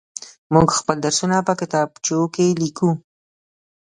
[0.53, 2.89] موږ خپل درسونه په کتابچو کې ليكو.